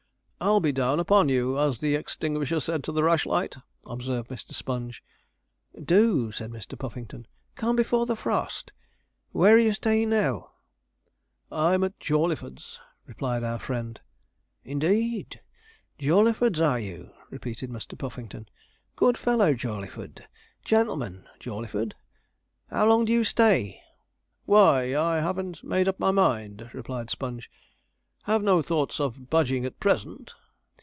'I'll 0.43 0.59
be 0.59 0.71
down 0.71 0.99
upon 0.99 1.29
you, 1.29 1.59
as 1.59 1.79
the 1.81 1.93
extinguisher 1.93 2.59
said 2.59 2.83
to 2.85 2.91
the 2.91 3.03
rushlight,' 3.03 3.57
observed 3.85 4.31
Mr. 4.31 4.55
Sponge. 4.55 5.03
'Do,' 5.79 6.31
said 6.31 6.49
Mr. 6.49 6.75
Puffington; 6.75 7.27
'come 7.53 7.75
before 7.75 8.07
the 8.07 8.15
frost. 8.15 8.73
Where 9.33 9.53
are 9.53 9.59
you 9.59 9.71
staying 9.73 10.09
now?' 10.09 10.49
'I'm 11.51 11.83
at 11.83 11.99
Jawleyford's,' 11.99 12.79
replied 13.05 13.43
our 13.43 13.59
friend. 13.59 14.01
'Indeed! 14.65 15.41
Jawleyford's, 15.99 16.59
are 16.59 16.79
you?' 16.79 17.11
repeated 17.29 17.69
Mr. 17.69 17.95
Puffington. 17.95 18.49
'Good 18.95 19.19
fellow, 19.19 19.53
Jawleyford 19.53 20.25
gentleman, 20.65 21.27
Jawleyford. 21.39 21.93
How 22.71 22.87
long 22.87 23.05
do 23.05 23.13
you 23.13 23.23
stay?' 23.23 23.79
'Why, 24.45 24.97
I 24.99 25.19
haven't 25.19 25.63
made 25.63 25.87
up 25.87 25.99
my 25.99 26.09
mind,' 26.09 26.67
replied 26.73 27.11
Sponge. 27.11 27.51
'Have 28.25 28.43
no 28.43 28.61
thoughts 28.61 28.99
of 28.99 29.31
budging 29.31 29.65
at 29.65 29.79
present.' 29.79 30.35